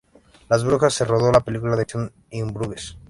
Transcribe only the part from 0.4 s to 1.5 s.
En Brujas se rodó la